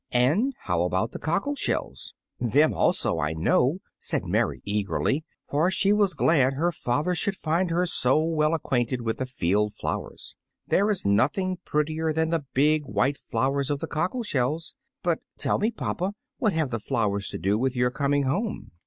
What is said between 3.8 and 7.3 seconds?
said Mary eagerly, for she was glad her father